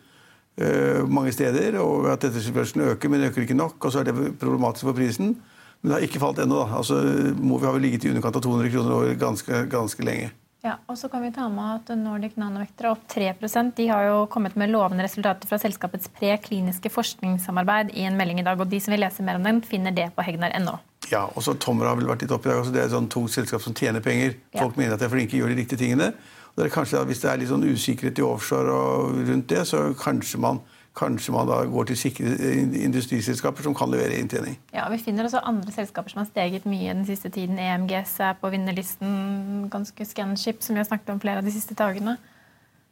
uh, 0.61 1.03
mange 1.09 1.31
steder, 1.31 1.77
og 1.79 2.09
at 2.11 2.25
etterspørselen 2.27 2.89
øker, 2.93 3.09
men 3.09 3.23
øker 3.29 3.41
ikke 3.45 3.57
nok. 3.57 3.85
og 3.85 3.91
Så 3.91 3.99
er 3.99 4.09
det 4.09 4.39
problematisk 4.39 4.85
for 4.89 4.97
prisen. 4.97 5.37
Men 5.81 5.91
det 5.91 5.93
har 5.93 6.07
ikke 6.07 6.19
falt 6.19 6.39
ennå. 6.41 6.63
Altså, 6.77 6.97
Movi 7.37 7.65
har 7.65 7.75
vel 7.75 7.81
ligget 7.85 8.05
i 8.05 8.09
underkant 8.09 8.35
av 8.35 8.41
200 8.41 8.71
kroner 8.73 8.91
over 8.91 9.13
ganske, 9.13 9.63
ganske 9.69 10.03
lenge. 10.03 10.31
Ja, 10.65 10.73
og 10.89 10.97
så 10.97 11.07
kan 11.07 11.21
vi 11.21 11.29
ta 11.31 11.45
med 11.53 11.83
at 11.83 11.91
Nordic 11.95 12.33
Nanovector 12.35 12.87
er 12.87 12.95
opp 12.95 13.03
3% 13.13 13.75
De 13.77 13.85
har 13.87 14.07
jo 14.07 14.15
kommet 14.25 14.55
med 14.57 14.71
lovende 14.73 15.05
resultater 15.05 15.47
fra 15.47 15.59
selskapets 15.61 16.09
prekliniske 16.17 16.89
forskningssamarbeid 16.91 17.93
i 17.93 18.07
en 18.09 18.17
melding 18.17 18.41
i 18.41 18.47
dag. 18.47 18.59
og 18.59 18.67
De 18.67 18.79
som 18.81 18.91
vil 18.91 19.05
lese 19.05 19.23
mer 19.23 19.37
om 19.37 19.45
den, 19.45 19.61
finner 19.61 19.93
det 19.93 20.09
på 20.15 20.25
hegnar.no. 20.25 20.79
Ja, 21.11 21.27
og 21.29 21.45
så 21.45 21.53
Tomra 21.53 21.93
har 21.93 22.01
vel 22.01 22.09
vært 22.09 22.25
litt 22.25 22.33
oppe 22.35 22.49
i 22.49 22.51
dag 22.51 22.63
også. 22.63 22.73
Det 22.73 22.81
er 22.81 22.89
et 22.89 22.95
sånn 22.97 23.11
tungt 23.13 23.31
selskap 23.31 23.63
som 23.63 23.77
tjener 23.77 24.03
penger. 24.03 24.33
Ja. 24.51 24.65
Folk 24.65 24.81
mener 24.81 24.97
at 24.97 25.03
de 25.03 25.07
er 25.07 25.13
flinke, 25.13 25.37
gjør 25.37 25.53
de 25.53 25.61
riktige 25.61 25.79
tingene. 25.85 26.09
Det 26.57 26.71
kanskje 26.73 27.03
Hvis 27.05 27.21
det 27.21 27.29
er 27.29 27.37
litt 27.37 27.51
sånn 27.51 27.67
usikkerhet 27.67 28.17
i 28.17 28.25
offshore 28.25 28.73
og 28.73 29.19
rundt 29.27 29.49
det, 29.51 29.61
så 29.69 29.91
kanskje 29.99 30.39
man, 30.41 30.61
kanskje 30.97 31.35
man 31.35 31.49
da 31.49 31.59
går 31.69 31.91
til 31.91 31.99
sikre 32.01 32.33
industriselskaper 32.81 33.67
som 33.67 33.75
kan 33.77 33.91
levere 33.93 34.17
inntjening. 34.17 34.57
Ja, 34.73 34.87
Vi 34.89 34.97
finner 34.97 35.29
også 35.29 35.43
andre 35.45 35.71
selskaper 35.71 36.09
som 36.09 36.23
har 36.23 36.29
steget 36.31 36.65
mye 36.65 36.95
den 36.95 37.05
siste 37.05 37.29
tiden. 37.29 37.59
EMGS 37.61 38.15
er 38.25 38.39
på 38.41 38.49
vinnerlisten. 38.49 39.69
Ganske 39.69 40.05
Scanship, 40.09 40.63
som 40.65 40.73
vi 40.73 40.81
har 40.81 40.89
snakket 40.89 41.13
om 41.13 41.21
flere 41.21 41.43
av 41.43 41.45
de 41.45 41.53
siste 41.53 41.77
dagene. 41.77 42.17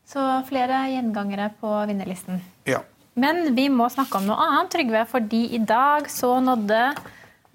Så 0.06 0.22
flere 0.46 0.86
gjengangere 0.94 1.50
på 1.58 1.72
vinnerlisten. 1.90 2.44
Ja. 2.70 2.84
Men 3.18 3.56
vi 3.56 3.70
må 3.72 3.88
snakke 3.90 4.20
om 4.20 4.28
noe 4.30 4.38
annet, 4.44 4.70
Trygve, 4.76 5.06
fordi 5.10 5.48
i 5.56 5.62
dag 5.66 6.10
så 6.12 6.36
nådde 6.44 6.82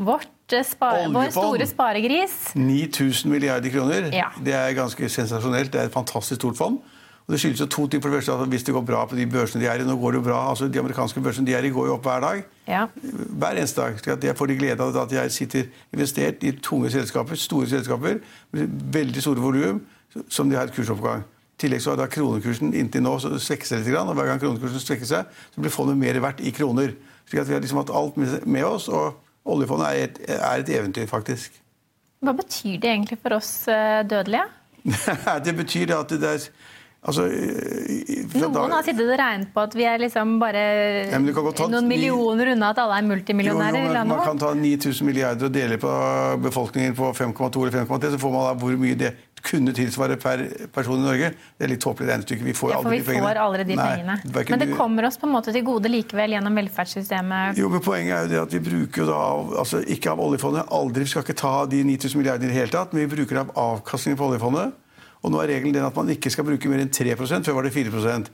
vårt 0.00 0.54
eh, 0.56 0.64
spare, 0.66 1.08
vår 1.12 1.32
store 1.34 1.66
sparegris 1.68 2.38
9000 2.56 3.30
milliarder 3.30 3.72
kroner. 3.72 4.08
Ja. 4.16 4.30
Det 4.40 4.56
er 4.56 4.72
ganske 4.78 5.08
sensasjonelt. 5.12 5.72
Det 5.72 5.80
er 5.82 5.90
et 5.90 5.94
fantastisk 5.94 6.40
stort 6.40 6.58
fond. 6.58 6.80
Og 7.26 7.34
det 7.34 7.38
skyldes 7.42 7.60
jo 7.62 7.66
to 7.70 7.86
ting. 7.86 8.02
For 8.02 8.10
det 8.10 8.18
første 8.18 8.32
at 8.32 8.48
Hvis 8.50 8.64
det 8.66 8.74
går 8.74 8.82
bra 8.82 9.04
på 9.06 9.16
de 9.16 9.26
børsene 9.30 9.62
de 9.62 9.68
er 9.70 9.82
i 9.82 9.86
Nå 9.86 9.94
går 10.00 10.16
det 10.16 10.18
jo 10.18 10.24
bra, 10.26 10.38
altså 10.50 10.68
De 10.68 10.78
amerikanske 10.80 11.20
børsene 11.22 11.46
de 11.46 11.54
er 11.54 11.62
i, 11.62 11.70
går 11.70 11.86
jo 11.86 11.94
opp 11.94 12.08
hver 12.08 12.24
dag. 12.24 12.42
Ja. 12.66 12.86
Hver 13.02 13.50
eneste 13.60 13.80
dag. 13.80 14.00
Så 14.00 14.16
Jeg 14.22 14.36
får 14.36 14.46
de 14.46 14.56
glede 14.56 14.82
av 14.82 14.96
at 14.96 15.12
jeg 15.12 15.32
sitter 15.32 15.68
investert 15.92 16.42
i 16.42 16.50
tunge 16.52 16.90
selskaper, 16.90 17.34
store 17.34 17.68
selskaper, 17.68 18.18
med 18.50 18.66
veldig 18.92 19.22
store 19.22 19.40
volum, 19.40 19.80
som 20.28 20.50
de 20.50 20.56
har 20.56 20.66
et 20.66 20.74
kursoppgang. 20.74 21.22
I 21.22 21.60
tillegg 21.60 21.82
så 21.82 21.90
har 21.90 22.00
da 22.00 22.06
kronekursen 22.08 22.74
inntil 22.74 23.02
nå 23.04 23.18
svekket 23.20 23.68
seg 23.68 23.84
litt, 23.84 23.94
og 23.94 24.14
hver 24.16 24.26
gang 24.26 24.40
kronekursen 24.40 24.80
svekker 24.80 25.06
seg, 25.06 25.26
så 25.54 25.60
blir 25.60 25.70
fondet 25.70 25.98
mer 26.00 26.18
verdt 26.24 26.40
i 26.40 26.50
kroner. 26.50 26.96
Slik 27.28 27.42
at 27.42 27.48
vi 27.48 27.54
har 27.54 27.60
liksom 27.60 27.78
hatt 27.78 27.92
alt 27.94 28.16
med 28.16 28.64
oss, 28.64 28.88
og 28.88 29.20
oljefondet 29.50 29.88
er 29.88 30.06
et, 30.08 30.20
er 30.36 30.62
et 30.64 30.72
eventyr, 30.78 31.06
faktisk. 31.10 31.60
Hva 32.20 32.34
betyr 32.36 32.76
det 32.80 32.90
egentlig 32.90 33.18
for 33.22 33.38
oss 33.38 33.52
eh, 33.72 34.02
dødelige? 34.08 34.46
det 35.46 35.54
betyr 35.56 35.94
at 35.96 36.12
det 36.20 36.34
er 36.34 36.44
Altså, 37.00 37.24
i- 37.32 38.04
i, 38.12 38.16
Noen 38.36 38.52
dag- 38.52 38.70
har 38.76 38.82
sittet 38.84 39.08
og 39.08 39.16
regnet 39.18 39.48
på 39.54 39.62
at 39.62 39.72
vi 39.74 39.84
er 39.88 39.96
liksom 39.98 40.34
bare 40.38 41.08
Ja, 41.08 41.18
ta 41.56 41.66
noen 41.72 41.88
millioner 41.88 42.52
unna 42.52 42.68
at 42.74 42.78
alle 42.78 42.98
er 42.98 43.06
multimillionærer 43.08 43.86
Jo, 43.86 43.94
jo, 43.94 44.04
Man 44.04 44.20
kan 44.26 44.38
ta 44.38 44.52
9000 44.52 45.06
milliarder 45.08 45.46
og 45.46 45.52
dele 45.52 45.78
på 45.78 45.88
befolkningen 46.44 46.94
på 46.94 47.08
5,2 47.16 47.62
eller 47.64 47.86
5,3, 47.86 48.10
så 48.12 48.18
får 48.20 48.32
man 48.32 48.44
da 48.50 48.54
hvor 48.60 48.76
mye 48.76 48.94
det 49.00 49.14
kunne 49.42 49.72
tilsvare 49.72 50.18
per 50.20 50.42
person 50.74 50.98
i 51.00 51.06
Norge. 51.06 51.30
Det 51.58 51.64
er 51.64 51.68
litt 51.72 51.80
tåpelig 51.80 52.10
regnestykke. 52.10 52.44
Vi 52.44 52.52
får 52.52 52.70
Ja, 52.70 52.76
aldri 52.82 52.90
vi 52.90 52.98
de 52.98 53.04
pengene. 53.08 53.24
får 53.30 53.36
aldri 53.40 53.64
de 53.64 53.76
Nei, 53.76 53.86
pengene. 53.96 54.16
hverken 54.34 54.50
Men 54.50 54.58
det 54.58 54.76
kommer 54.76 55.06
oss 55.06 55.16
på 55.16 55.24
en 55.24 55.32
måte 55.32 55.52
til 55.56 55.64
gode 55.64 55.88
likevel 55.88 56.30
gjennom 56.36 56.54
velferdssystemet. 56.60 57.56
Jo, 57.56 57.70
men 57.70 57.80
Poenget 57.80 58.12
er 58.12 58.22
jo 58.26 58.28
det 58.28 58.40
at 58.42 58.52
vi 58.52 58.60
bruker 58.70 59.06
da 59.06 59.58
altså 59.64 59.80
ikke 59.88 60.10
av 60.12 60.18
oljefondet. 60.20 60.68
Aldri, 60.70 61.00
Vi 61.00 61.06
skal 61.06 61.22
ikke 61.22 61.34
ta 61.40 61.64
de 61.64 61.82
9000 61.82 62.20
milliardene 62.20 62.44
i 62.44 62.52
det 62.52 62.56
hele 62.60 62.68
tatt, 62.68 62.92
men 62.92 63.08
vi 63.08 63.16
bruker 63.16 63.38
av 63.40 63.50
avkastningen 63.56 64.18
på 64.18 64.28
oljefondet. 64.28 64.72
Og 65.20 65.32
nå 65.32 65.40
er 65.42 65.54
regelen 65.54 65.74
den 65.76 65.86
at 65.86 65.96
man 65.96 66.10
ikke 66.12 66.32
skal 66.32 66.46
bruke 66.46 66.70
mer 66.70 66.80
enn 66.80 66.92
3% 66.92 67.44
Før 67.44 67.58
var 67.58 67.66
det 67.66 67.74
4% 67.74 68.30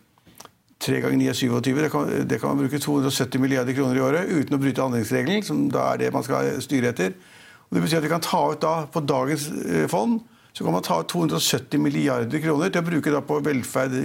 3 0.87 1.01
ganger 1.01 1.17
9 1.19 1.29
er 1.31 1.37
27. 1.39 1.83
Det 1.83 1.91
kan, 1.91 2.11
det 2.29 2.39
kan 2.41 2.53
man 2.53 2.61
bruke 2.61 2.79
270 2.79 3.41
milliarder 3.41 3.73
kroner 3.73 3.97
i 3.97 4.05
året 4.05 4.29
uten 4.29 4.57
å 4.57 4.61
bryte 4.61 4.85
handlingsregelen, 4.85 5.45
som 5.47 5.63
da 5.73 5.87
er 5.95 6.03
det 6.03 6.11
man 6.13 6.25
skal 6.27 6.51
styre 6.63 6.93
etter. 6.93 7.15
Og 7.67 7.79
det 7.79 7.83
betyr 7.83 7.99
at 7.99 8.05
vi 8.05 8.13
kan 8.13 8.25
ta 8.25 8.43
ut 8.53 8.61
da, 8.63 8.75
På 8.93 9.01
dagens 9.03 9.49
eh, 9.65 9.87
fond 9.91 10.21
så 10.57 10.65
kan 10.65 10.73
man 10.73 10.85
ta 10.85 11.01
ut 11.03 11.11
270 11.13 11.81
milliarder 11.85 12.41
kroner 12.41 12.71
til 12.73 12.81
å 12.81 12.87
bruke 12.87 13.13
da 13.13 13.21
på 13.21 13.41
velferd, 13.45 13.97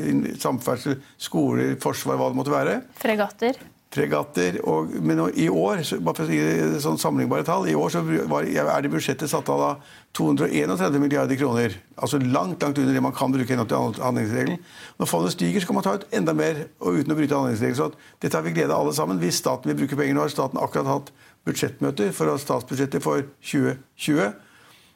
samferdsel, 0.41 0.97
skoler, 1.15 1.77
forsvar, 1.79 2.17
hva 2.19 2.27
det 2.27 2.39
måtte 2.41 2.51
være. 2.51 2.73
Fregatter. 3.00 3.59
Fregatter. 3.91 4.60
Og, 4.67 4.93
men 5.03 5.19
i 5.36 5.48
år, 5.50 5.81
bare 6.03 6.17
for 6.17 6.25
å 6.25 6.29
si 6.29 6.83
sånn 6.83 7.00
sammenlignbare 7.01 7.45
tall, 7.48 7.67
i 7.69 7.75
år 7.77 7.98
var, 8.31 8.48
er 8.48 8.83
det 8.83 8.91
budsjettet 8.93 9.31
satt 9.31 9.50
av 9.51 9.62
da 9.62 9.71
231 10.17 11.00
milliarder 11.00 11.39
kroner. 11.39 11.75
Altså 11.95 12.19
langt 12.21 12.63
langt 12.63 12.79
under 12.79 12.95
det 12.95 13.03
man 13.03 13.15
kan 13.15 13.33
bruke 13.33 13.48
til 13.48 14.03
handlingsregelen. 14.03 14.62
Når 15.00 15.12
fondet 15.12 15.36
stiger, 15.36 15.63
så 15.63 15.69
kan 15.69 15.79
man 15.79 15.88
ta 15.88 15.98
ut 16.00 16.07
enda 16.15 16.36
mer 16.38 16.65
og 16.79 17.01
uten 17.01 17.15
å 17.15 17.19
bryte 17.19 17.38
handlingsregelen. 17.38 17.79
Så 17.79 18.21
dette 18.24 18.38
har 18.38 18.48
vi 18.48 18.55
glede 18.55 18.75
av 18.75 18.86
alle 18.86 18.95
sammen. 18.95 19.19
Hvis 19.21 19.41
staten 19.43 19.71
vil 19.71 19.83
bruke 19.83 20.00
penger 20.00 20.17
nå, 20.17 20.25
har 20.25 20.33
staten 20.33 20.62
akkurat 20.62 20.91
hatt 20.91 21.12
budsjettmøter 21.48 22.13
for 22.15 22.31
statsbudsjettet 22.39 23.03
for 23.03 23.25
2020. 23.43 24.31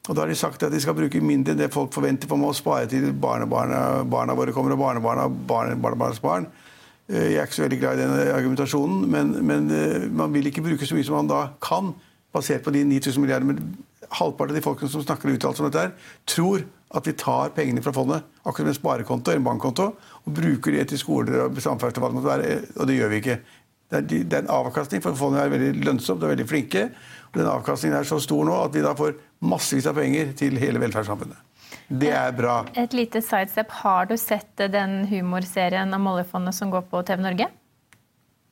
Og 0.06 0.14
da 0.14 0.22
har 0.22 0.30
de 0.30 0.38
sagt 0.38 0.62
at 0.62 0.74
de 0.74 0.80
skal 0.82 0.96
bruke 0.98 1.22
mindre 1.24 1.56
enn 1.56 1.62
det 1.64 1.72
folk 1.74 1.94
forventer 1.96 2.30
for 2.30 2.38
å 2.46 2.54
spare 2.54 2.86
til 2.92 3.10
barnebarna 3.18 4.04
barna 4.06 4.36
våre 4.38 4.54
kommer, 4.54 4.76
og 4.76 4.84
barnebarna 4.84 5.26
barnebarnas 5.50 6.22
barn. 6.22 6.46
Eh, 6.46 6.75
jeg 7.10 7.38
er 7.38 7.46
ikke 7.46 7.56
så 7.60 7.66
veldig 7.66 7.80
glad 7.80 8.00
i 8.00 8.02
den 8.02 8.30
argumentasjonen, 8.34 9.04
men, 9.12 9.34
men, 9.46 9.68
eh, 9.72 10.08
man 10.10 10.34
vil 10.34 10.50
ikke 10.50 10.64
bruke 10.66 10.88
så 10.88 10.96
mye 10.98 11.06
som 11.06 11.20
man 11.20 11.30
da 11.30 11.42
kan, 11.62 11.92
basert 12.34 12.64
på 12.66 12.74
de 12.74 12.82
9000 12.84 13.22
milliarder. 13.22 13.46
Men 13.46 13.76
halvparten 14.10 14.56
av 14.56 14.58
de 14.58 14.66
folkene 14.66 14.90
som 14.90 15.04
snakker 15.04 15.30
og 15.30 15.38
uttaler 15.38 15.62
om 15.62 15.70
dette, 15.70 15.84
her, 15.86 16.16
tror 16.26 16.66
at 16.96 17.08
vi 17.08 17.14
tar 17.20 17.54
pengene 17.56 17.84
fra 17.86 17.94
fondet, 17.94 18.26
akkurat 18.42 18.66
som 18.66 18.72
en 18.72 18.80
sparekonto 18.80 19.34
en 19.34 19.46
bankkonto, 19.46 19.92
og 20.26 20.34
bruker 20.34 20.78
det 20.78 20.88
til 20.90 21.02
skoler 21.02 21.46
og 21.46 21.62
samferdsel, 21.62 22.04
og 22.06 22.88
det 22.88 22.98
gjør 22.98 23.14
vi 23.14 23.22
ikke. 23.22 23.40
Det 23.86 23.98
er, 23.98 24.06
det 24.10 24.34
er 24.34 24.44
en 24.44 24.54
avkastning, 24.56 25.04
for 25.04 25.18
fondet 25.18 25.44
er 25.44 25.52
veldig 25.54 25.86
lønnsomt 25.86 26.24
og 26.24 26.32
veldig 26.34 26.48
flinke. 26.50 26.88
og 27.32 27.40
Den 27.40 27.50
avkastningen 27.52 28.00
er 28.00 28.08
så 28.10 28.18
stor 28.20 28.46
nå 28.48 28.56
at 28.64 28.74
vi 28.74 28.82
da 28.82 28.96
får 28.98 29.14
massevis 29.46 29.86
av 29.86 30.00
penger 30.00 30.34
til 30.40 30.58
hele 30.58 30.82
velferdssamfunnet. 30.82 31.38
Det 31.88 32.14
er 32.16 32.32
bra. 32.36 32.62
Et 32.78 32.96
lite 32.98 33.22
sidestep. 33.24 33.72
Har 33.84 34.10
du 34.10 34.16
sett 34.20 34.66
den 34.72 35.04
humorserien 35.12 35.94
om 35.94 36.12
oljefondet 36.14 36.58
som 36.58 36.74
går 36.74 36.88
på 36.92 37.04
TV 37.08 37.24
Norge? 37.26 37.52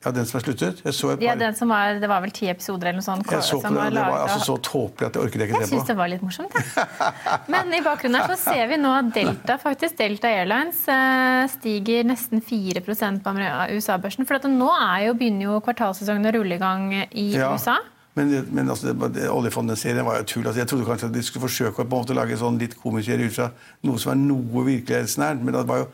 Ja, 0.04 0.10
den 0.12 0.26
som 0.28 0.36
er 0.36 0.42
sluttet? 0.44 0.80
Jeg 0.84 0.92
så 0.92 1.14
et 1.14 1.20
par... 1.20 1.24
Ja, 1.24 1.34
den 1.40 1.54
som 1.56 1.70
var, 1.72 1.96
Det 2.00 2.08
var 2.10 2.20
vel 2.20 2.32
ti 2.36 2.48
episoder 2.52 2.90
eller 2.90 3.00
noe 3.00 3.06
sånt? 3.06 3.30
Jeg 3.30 3.46
så 3.46 3.56
på 3.62 3.70
det, 3.72 3.86
det 3.94 4.02
var 4.04 4.26
altså 4.26 4.50
så 4.50 4.56
tåpelig 4.60 5.08
at 5.08 5.16
jeg 5.16 5.24
orket 5.24 5.44
ikke 5.46 5.54
se 5.54 5.56
på. 5.56 5.62
Jeg 5.62 5.70
syns 5.70 5.88
det 5.88 5.96
var 5.96 6.10
litt 6.12 6.24
morsomt. 6.24 6.58
jeg. 6.58 7.38
Men 7.54 7.72
i 7.72 7.80
bakgrunnen 7.84 8.20
her 8.20 8.34
så 8.34 8.36
ser 8.42 8.68
vi 8.68 8.78
nå 8.82 8.92
at 8.92 9.08
Delta 9.16 9.56
faktisk, 9.62 9.96
Delta 9.96 10.28
Airlines 10.28 10.82
eh, 10.92 11.46
stiger 11.54 12.04
nesten 12.10 12.44
4% 12.44 13.24
på 13.24 13.34
USA-børsen. 13.72 14.28
For 14.28 14.52
nå 14.52 14.70
jo, 15.06 15.16
begynner 15.16 15.48
jo 15.48 15.58
kvartalssesongen 15.64 16.28
å 16.28 16.36
rulle 16.36 16.58
i 16.58 16.62
gang 16.62 16.86
i 17.08 17.30
ja. 17.38 17.54
USA. 17.54 17.78
Men, 18.14 18.30
men 18.54 18.70
altså, 18.70 18.92
oljefondet-serien 19.34 20.06
var 20.06 20.20
jo 20.20 20.26
tull. 20.30 20.44
Altså, 20.46 20.60
jeg 20.62 20.70
trodde 20.70 20.86
kanskje 20.86 21.08
at 21.10 21.16
de 21.16 21.22
skulle 21.26 21.48
forsøke 21.48 21.82
å 21.82 21.86
på 21.86 21.86
en 21.88 22.04
måte 22.04 22.16
lage 22.16 22.38
sånn 22.38 22.60
litt 22.60 22.76
komiserie 22.78 23.26
ut 23.26 23.34
fra 23.34 23.48
noe 23.86 23.98
som 24.02 24.12
er 24.12 24.20
noe 24.22 24.66
virkelighetsnært, 24.68 25.42
men 25.42 25.56
det 25.56 25.64
var 25.70 25.82
jo 25.82 25.88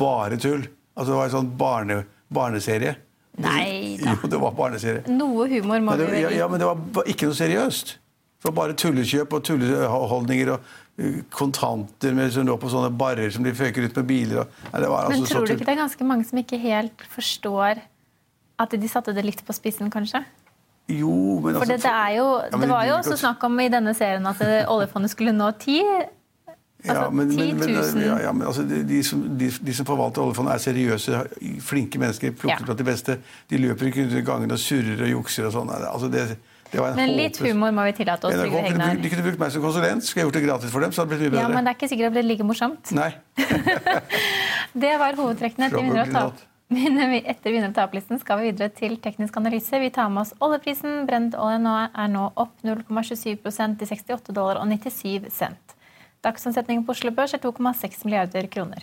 bare 0.00 0.38
tull. 0.40 0.64
Altså, 0.96 1.10
det 1.12 1.18
var 1.18 1.28
en 1.28 1.36
sånn 1.36 1.52
barne, 1.60 1.98
barneserie. 2.32 2.96
Nei 3.44 3.98
da. 4.00 4.14
Jo, 4.14 4.30
det 4.32 4.40
var 4.40 4.56
barneserie. 4.56 5.04
Noe 5.12 5.44
humor 5.52 5.82
må 5.84 5.98
det, 6.00 6.08
ja, 6.22 6.32
ja, 6.32 6.48
men 6.48 6.62
det 6.62 6.68
var 6.70 7.12
ikke 7.12 7.28
noe 7.28 7.36
seriøst. 7.36 7.96
Det 8.36 8.48
var 8.48 8.54
bare 8.56 8.76
tullekjøp 8.78 9.36
og 9.36 9.44
tulleholdninger 9.44 10.52
og 10.54 10.64
uh, 11.02 11.20
kontanter 11.34 12.16
med, 12.16 12.32
som 12.32 12.48
lå 12.48 12.56
på 12.60 12.70
sånne 12.72 12.92
barrer 12.96 13.32
som 13.34 13.44
de 13.44 13.52
føker 13.56 13.84
ut 13.84 14.00
med 14.00 14.08
biler. 14.08 14.40
Og, 14.42 14.56
nei, 14.72 14.82
altså 14.86 15.12
men 15.12 15.28
tror 15.28 15.44
du 15.44 15.54
ikke 15.56 15.68
det 15.68 15.74
er 15.74 15.82
ganske 15.82 16.08
mange 16.08 16.28
som 16.28 16.40
ikke 16.40 16.60
helt 16.62 17.06
forstår 17.12 17.84
at 18.56 18.72
de 18.72 18.88
satte 18.88 19.12
det 19.12 19.24
litt 19.26 19.42
på 19.44 19.52
spissen, 19.56 19.92
kanskje? 19.92 20.22
Jo, 20.88 21.40
men 21.40 21.56
altså... 21.56 21.64
For 21.64 21.72
det, 21.72 21.92
er 21.92 22.10
jo, 22.14 22.26
ja, 22.44 22.58
det 22.62 22.68
var 22.70 22.84
jo 22.86 22.98
også 23.00 23.16
snakk 23.18 23.42
om 23.48 23.58
i 23.60 23.66
denne 23.72 23.94
serien 23.98 24.26
at 24.30 24.42
oljefondet 24.70 25.10
skulle 25.10 25.34
nå 25.34 25.50
ti. 25.58 25.80
Altså, 26.88 27.02
ja, 27.02 27.10
men, 27.10 27.28
men, 27.36 27.56
men, 27.58 28.02
ja, 28.04 28.18
ja, 28.22 28.32
men 28.32 28.46
altså, 28.46 28.62
de, 28.62 28.88
de, 28.88 29.04
som, 29.04 29.22
de, 29.38 29.50
de, 29.66 29.74
som, 29.74 29.86
forvalter 29.86 30.22
oljefondet, 30.22 30.54
er 30.54 30.58
seriøse, 30.58 31.22
flinke 31.66 31.98
mennesker. 31.98 32.36
Plukker 32.38 32.70
ut 32.70 32.78
de 32.78 32.86
beste. 32.86 33.16
De 33.50 33.58
løper 33.58 33.88
ikke 33.90 34.04
rundt 34.04 34.14
i 34.14 34.22
gangene 34.26 34.54
og 34.54 34.62
surrer 34.62 35.02
og 35.08 35.10
jukser 35.10 35.48
og 35.48 35.56
sånn. 35.56 35.72
Altså, 35.74 36.10
det, 36.12 36.28
det 36.70 36.82
var 36.82 36.92
en 36.92 37.00
men 37.00 37.14
litt 37.18 37.40
humor 37.42 37.74
må 37.74 37.88
vi 37.88 37.94
tillate 37.98 38.28
oss. 38.28 38.36
Trygve 38.38 38.62
Hegnar. 38.68 39.00
De 39.02 39.10
kunne 39.10 39.24
brukt 39.26 39.42
meg 39.42 39.54
som 39.54 39.64
konsulent. 39.64 40.06
Skulle 40.06 40.22
jeg 40.22 40.30
gjort 40.30 40.38
det 40.38 40.44
gratis 40.46 40.74
for 40.74 40.86
dem, 40.86 40.94
så 40.94 41.02
hadde 41.02 41.14
det 41.14 41.18
blitt 41.18 41.26
mye 41.26 41.34
bedre. 41.34 41.46
Ja, 41.48 41.54
Men 41.56 41.66
det 41.66 41.72
er 41.72 41.78
ikke 41.80 41.90
sikkert 41.90 42.10
det 42.10 42.18
blir 42.18 42.28
like 42.30 42.46
morsomt. 42.46 42.92
Nei. 42.94 43.10
det 44.86 44.92
var 45.02 45.18
hovedtrekkene 45.18 45.72
til 45.74 45.90
112. 45.90 46.46
Men 46.68 46.98
etter 46.98 47.52
vinner- 47.54 47.70
og 47.70 47.76
taperlisten 47.76 48.18
skal 48.18 48.40
vi 48.40 48.50
videre 48.50 48.72
til 48.74 48.96
teknisk 48.98 49.36
analyse. 49.38 49.78
Vi 49.78 49.90
tar 49.94 50.10
med 50.10 50.24
oss 50.24 50.32
oljeprisen. 50.42 51.04
Brent 51.06 51.36
olje 51.38 51.60
nå 51.62 51.74
er 51.86 52.08
nå 52.10 52.24
opp 52.34 52.58
0,27 52.66 53.38
til 53.78 53.86
68 53.86 54.34
dollar 54.34 54.58
og 54.58 54.66
97 54.72 55.30
cent. 55.30 55.76
Dagsomsetningen 56.26 56.82
på 56.82 56.90
Oslo 56.96 57.14
Børs 57.14 57.36
er 57.36 57.40
2,6 57.44 58.02
milliarder 58.08 58.50
kroner. 58.50 58.82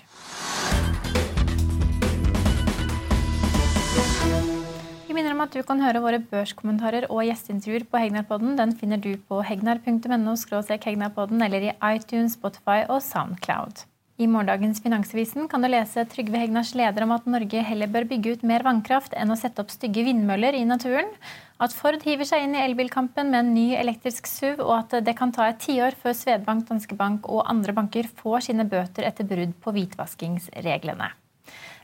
Vi 5.03 5.13
minner 5.13 5.35
om 5.35 5.43
at 5.43 5.53
du 5.53 5.59
kan 5.67 5.83
høre 5.83 6.01
våre 6.01 6.23
børskommentarer 6.23 7.11
og 7.11 7.27
gjesteintervjuer 7.27 7.83
på 7.85 7.99
Hegnarpodden. 7.99 8.55
Den 8.57 8.71
finner 8.79 8.97
du 8.97 9.11
på 9.27 9.43
hegnar.no-hegnarpodden 9.43 11.43
eller 11.45 11.67
i 11.67 11.75
iTunes, 11.91 12.39
Spotify 12.39 12.87
og 12.87 13.03
Soundcloud. 13.03 13.83
I 14.21 14.27
morgendagens 14.29 14.77
Finansavisen 14.83 15.47
kan 15.49 15.63
du 15.63 15.67
lese 15.71 16.03
Trygve 16.05 16.37
Hegnars 16.37 16.75
leder 16.77 17.01
om 17.01 17.15
at 17.15 17.25
Norge 17.25 17.63
heller 17.65 17.89
bør 17.89 18.05
bygge 18.11 18.35
ut 18.35 18.43
mer 18.45 18.61
vannkraft 18.61 19.15
enn 19.17 19.33
å 19.33 19.37
sette 19.39 19.63
opp 19.63 19.73
stygge 19.73 20.03
vindmøller 20.05 20.53
i 20.53 20.67
naturen. 20.69 21.09
At 21.57 21.73
Ford 21.73 21.97
hiver 22.05 22.29
seg 22.29 22.45
inn 22.45 22.53
i 22.53 22.61
elbilkampen 22.61 23.33
med 23.33 23.39
en 23.39 23.51
ny 23.55 23.65
elektrisk 23.73 24.29
SUV, 24.29 24.61
og 24.61 24.75
at 24.75 24.95
det 25.07 25.17
kan 25.17 25.33
ta 25.33 25.49
et 25.49 25.57
tiår 25.65 25.97
før 25.97 26.13
Svedbank, 26.19 26.67
Danske 26.69 26.97
Bank 26.99 27.25
og 27.25 27.47
andre 27.49 27.73
banker 27.73 28.05
får 28.21 28.51
sine 28.51 28.69
bøter 28.69 29.09
etter 29.09 29.25
brudd 29.25 29.57
på 29.65 29.73
hvitvaskingsreglene. 29.79 31.09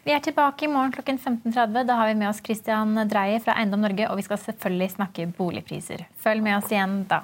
Vi 0.05 0.13
er 0.13 0.21
tilbake 0.21 0.67
i 0.67 0.71
morgen 0.71 0.93
klokken 0.93 1.17
15.30. 1.17 1.81
Da 1.89 1.97
har 1.97 2.13
vi 2.13 2.19
med 2.21 2.29
oss 2.29 2.45
Christian 2.45 2.93
Dreyer 3.09 3.41
fra 3.41 3.57
Eiendom 3.57 3.81
Norge, 3.81 4.05
og 4.05 4.21
vi 4.21 4.29
skal 4.29 4.45
selvfølgelig 4.45 4.99
snakke 4.99 5.31
boligpriser. 5.33 6.05
Følg 6.21 6.45
med 6.45 6.61
oss 6.61 6.69
igjen 6.69 7.01
da. 7.09 7.23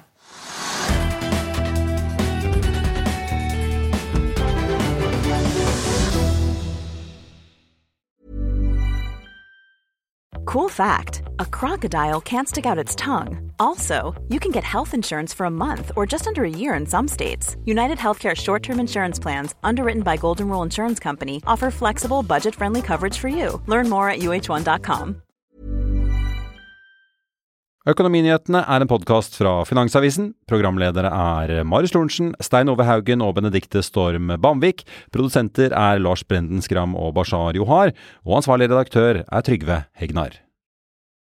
Cool 10.56 10.70
fact 10.70 11.20
a 11.38 11.44
crocodile 11.44 12.22
can't 12.22 12.48
stick 12.48 12.64
out 12.64 12.78
its 12.78 12.94
tongue. 12.94 13.52
Also, 13.60 14.14
you 14.30 14.40
can 14.40 14.50
get 14.50 14.64
health 14.64 14.94
insurance 14.94 15.34
for 15.34 15.44
a 15.44 15.50
month 15.50 15.92
or 15.96 16.06
just 16.06 16.26
under 16.26 16.44
a 16.44 16.48
year 16.48 16.72
in 16.80 16.86
some 16.86 17.08
states. 17.08 17.56
United 17.66 17.98
Healthcare 17.98 18.34
short 18.34 18.62
term 18.62 18.80
insurance 18.80 19.18
plans, 19.18 19.54
underwritten 19.62 20.02
by 20.02 20.16
Golden 20.16 20.48
Rule 20.48 20.62
Insurance 20.64 20.98
Company, 20.98 21.42
offer 21.46 21.70
flexible, 21.70 22.22
budget 22.22 22.54
friendly 22.54 22.80
coverage 22.80 23.18
for 23.18 23.28
you. 23.28 23.60
Learn 23.66 23.90
more 23.90 24.08
at 24.08 24.20
uh1.com. 24.20 25.16
Økonominyhetene 27.86 28.64
er 28.64 28.80
en 28.80 28.88
podkast 28.90 29.36
fra 29.36 29.60
Finansavisen. 29.68 30.32
Programledere 30.48 31.12
er 31.12 31.68
Marius 31.68 31.92
Lorentzen, 31.94 32.32
Stein 32.40 32.72
Ove 32.72 32.88
Haugen 32.88 33.20
og 33.20 33.36
Benedikte 33.36 33.84
Storm 33.84 34.32
Bamvik. 34.40 34.86
Produsenter 35.12 35.76
er 35.76 36.00
Lars 36.00 36.24
Brenden 36.24 36.64
Skram 36.64 36.96
og 36.96 37.12
Bashar 37.20 37.60
Johar. 37.60 37.92
Og 38.24 38.40
ansvarlig 38.40 38.72
redaktør 38.72 39.20
er 39.20 39.46
Trygve 39.46 39.84
Hegnar. 40.00 40.45